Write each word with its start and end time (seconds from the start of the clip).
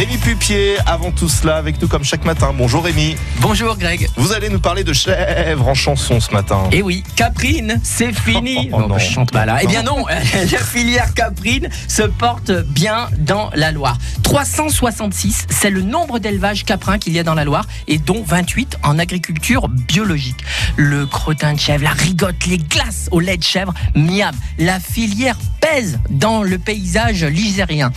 Rémi 0.00 0.16
Pupier, 0.16 0.78
avant 0.86 1.10
tout 1.10 1.28
cela, 1.28 1.56
avec 1.56 1.78
nous 1.82 1.86
comme 1.86 2.04
chaque 2.04 2.24
matin. 2.24 2.54
Bonjour 2.56 2.82
Rémi. 2.82 3.16
Bonjour 3.40 3.76
Greg. 3.76 4.08
Vous 4.16 4.32
allez 4.32 4.48
nous 4.48 4.58
parler 4.58 4.82
de 4.82 4.94
chèvres 4.94 5.68
en 5.68 5.74
chanson 5.74 6.20
ce 6.20 6.32
matin. 6.32 6.70
Eh 6.72 6.80
oui, 6.80 7.04
Caprine, 7.16 7.78
c'est 7.82 8.14
fini. 8.14 8.70
Oh, 8.72 8.80
non. 8.80 8.96
je 8.96 9.04
chante 9.04 9.30
pas 9.30 9.44
là. 9.44 9.58
Eh 9.60 9.66
bien 9.66 9.82
non, 9.82 10.06
la 10.52 10.58
filière 10.58 11.12
Caprine 11.12 11.68
se 11.86 12.00
porte 12.00 12.50
bien 12.50 13.10
dans 13.18 13.50
la 13.54 13.72
Loire. 13.72 13.98
366, 14.22 15.48
c'est 15.50 15.68
le 15.68 15.82
nombre 15.82 16.18
d'élevages 16.18 16.64
caprins 16.64 16.96
qu'il 16.96 17.12
y 17.12 17.18
a 17.18 17.22
dans 17.22 17.34
la 17.34 17.44
Loire 17.44 17.66
et 17.86 17.98
dont 17.98 18.22
28 18.26 18.78
en 18.82 18.98
agriculture 18.98 19.68
biologique. 19.68 20.42
Le 20.76 21.04
crottin 21.04 21.52
de 21.52 21.60
chèvre, 21.60 21.84
la 21.84 21.90
rigotte, 21.90 22.46
les 22.46 22.56
glaces 22.56 23.08
au 23.10 23.20
lait 23.20 23.36
de 23.36 23.44
chèvre, 23.44 23.74
miam. 23.94 24.34
La 24.58 24.80
filière 24.80 25.36
pèse 25.60 25.98
dans 26.08 26.42
le 26.42 26.58
paysage 26.58 27.22
ligérien. 27.22 27.92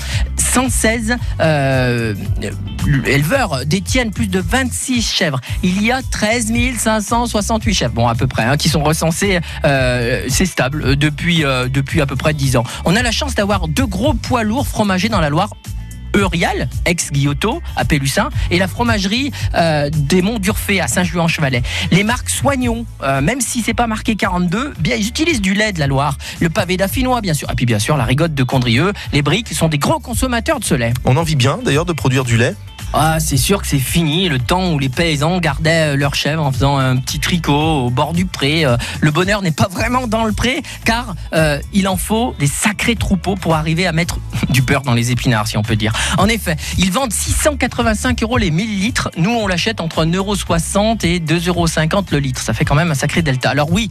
116 0.53 1.17
euh, 1.39 2.13
éleveurs 3.07 3.65
détiennent 3.65 4.11
plus 4.11 4.27
de 4.27 4.39
26 4.39 5.01
chèvres. 5.01 5.41
Il 5.63 5.81
y 5.81 5.91
a 5.91 6.03
13 6.03 6.51
568 6.77 7.73
chèvres, 7.73 7.93
bon 7.93 8.07
à 8.07 8.13
peu 8.13 8.27
près, 8.27 8.43
hein, 8.43 8.55
qui 8.55 8.69
sont 8.69 8.83
recensés. 8.83 9.39
Euh, 9.65 10.25
c'est 10.29 10.45
stable 10.45 10.83
euh, 10.85 10.95
depuis, 10.95 11.43
depuis 11.69 12.01
à 12.01 12.05
peu 12.05 12.15
près 12.15 12.35
10 12.35 12.57
ans. 12.57 12.63
On 12.85 12.95
a 12.95 13.01
la 13.01 13.11
chance 13.11 13.33
d'avoir 13.33 13.67
deux 13.67 13.87
gros 13.87 14.13
poids 14.13 14.43
lourds 14.43 14.67
fromagers 14.67 15.09
dans 15.09 15.21
la 15.21 15.31
Loire. 15.31 15.49
Eurial, 16.15 16.69
ex-Guillotot, 16.85 17.61
à 17.75 17.85
Pélussin, 17.85 18.29
et 18.51 18.59
la 18.59 18.67
fromagerie 18.67 19.31
euh, 19.55 19.89
des 19.91 20.21
Monts 20.21 20.39
d'Urfé 20.39 20.79
à 20.81 20.87
Saint-Julien-en-Chevalet. 20.87 21.63
Les 21.91 22.03
marques 22.03 22.29
Soignons, 22.29 22.85
euh, 23.01 23.21
même 23.21 23.41
si 23.41 23.61
c'est 23.61 23.73
pas 23.73 23.87
marqué 23.87 24.15
42, 24.15 24.73
bien 24.79 24.95
ils 24.95 25.07
utilisent 25.07 25.41
du 25.41 25.53
lait 25.53 25.73
de 25.73 25.79
la 25.79 25.87
Loire. 25.87 26.17
Le 26.39 26.49
pavé 26.49 26.77
d'affinois, 26.77 27.21
bien 27.21 27.33
sûr. 27.33 27.49
Et 27.51 27.55
puis 27.55 27.65
bien 27.65 27.79
sûr, 27.79 27.97
la 27.97 28.05
rigotte 28.05 28.33
de 28.33 28.43
Condrieux. 28.43 28.93
Les 29.11 29.21
briques 29.21 29.53
sont 29.53 29.69
des 29.69 29.77
gros 29.77 29.99
consommateurs 29.99 30.59
de 30.59 30.65
ce 30.65 30.75
lait. 30.75 30.93
On 31.05 31.17
en 31.17 31.23
vit 31.23 31.35
bien 31.35 31.59
d'ailleurs 31.63 31.85
de 31.85 31.93
produire 31.93 32.23
du 32.23 32.37
lait? 32.37 32.55
Ah, 32.95 33.19
c'est 33.19 33.37
sûr 33.37 33.59
que 33.59 33.67
c'est 33.67 33.79
fini, 33.79 34.29
le 34.29 34.37
temps 34.37 34.71
où 34.73 34.77
les 34.77 34.87
paysans 34.87 35.39
gardaient 35.39 35.97
leurs 35.97 36.13
chèvres 36.13 36.43
en 36.43 36.51
faisant 36.51 36.77
un 36.77 36.97
petit 36.97 37.19
tricot 37.19 37.85
au 37.85 37.89
bord 37.89 38.13
du 38.13 38.27
pré. 38.27 38.65
Euh, 38.65 38.77
Le 39.01 39.09
bonheur 39.09 39.41
n'est 39.41 39.51
pas 39.51 39.67
vraiment 39.67 40.05
dans 40.05 40.25
le 40.25 40.31
pré, 40.31 40.61
car 40.85 41.15
euh, 41.33 41.59
il 41.73 41.87
en 41.87 41.97
faut 41.97 42.35
des 42.37 42.45
sacrés 42.45 42.95
troupeaux 42.95 43.35
pour 43.35 43.55
arriver 43.55 43.87
à 43.87 43.93
mettre 43.93 44.19
du 44.49 44.61
beurre 44.61 44.83
dans 44.83 44.93
les 44.93 45.11
épinards, 45.11 45.47
si 45.47 45.57
on 45.57 45.63
peut 45.63 45.75
dire. 45.75 45.91
En 46.19 46.27
effet, 46.27 46.55
ils 46.77 46.91
vendent 46.91 47.11
685 47.11 48.21
euros 48.21 48.37
les 48.37 48.51
1000 48.51 48.79
litres. 48.79 49.09
Nous, 49.17 49.31
on 49.31 49.47
l'achète 49.47 49.81
entre 49.81 50.05
1,60€ 50.05 51.03
et 51.03 51.19
2,50€ 51.19 51.47
euros 51.47 51.65
le 52.11 52.19
litre. 52.19 52.41
Ça 52.41 52.53
fait 52.53 52.63
quand 52.63 52.75
même 52.75 52.91
un 52.91 52.95
sacré 52.95 53.23
delta. 53.23 53.49
Alors 53.49 53.71
oui, 53.71 53.89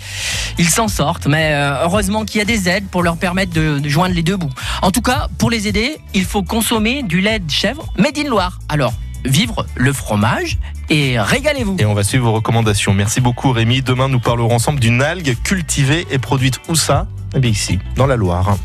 ils 0.59 0.69
s'en 0.69 0.89
sortent, 0.89 1.27
mais 1.27 1.53
euh, 1.53 1.85
heureusement 1.85 2.25
qu'il 2.25 2.39
y 2.39 2.43
a 2.43 2.45
des 2.45 2.69
aides 2.69 2.87
pour 2.89 3.03
leur 3.03 3.17
permettre 3.17 3.53
de, 3.53 3.81
joindre 3.89 4.15
les 4.15 4.23
deux 4.23 4.37
bouts. 4.37 4.51
En 4.83 4.91
tout 4.91 5.03
cas, 5.03 5.29
pour 5.39 5.51
les 5.51 5.69
aider, 5.69 5.99
il 6.15 6.25
faut 6.25 6.43
consommer 6.43 7.03
du 7.03 7.21
lait 7.21 7.39
de 7.39 7.51
chèvre 7.51 7.87
made 7.99 8.19
in 8.19 8.29
Loire. 8.29 8.59
Alors, 8.69 8.93
vivre 9.25 9.67
le 9.77 9.93
fromage 9.93 10.59
et 10.91 11.21
régalez-vous. 11.21 11.77
Et 11.79 11.85
on 11.85 11.95
va 11.95 12.05
suivre 12.05 12.27
vos 12.27 12.33
recommandations. 12.33 12.93
Merci 12.93 13.21
beaucoup 13.21 13.53
Rémi. 13.53 13.83
Demain, 13.83 14.09
nous 14.09 14.21
parlerons 14.21 14.55
ensemble 14.55 14.81
d'une 14.81 15.03
algue 15.03 15.37
cultivée 15.43 16.07
et 16.11 16.19
produite 16.19 16.61
où 16.69 16.75
ça? 16.75 17.07
Eh 17.35 17.41
bien 17.41 17.51
ici, 17.51 17.79
dans 17.97 18.07
la 18.07 18.17
Loire. 18.17 18.57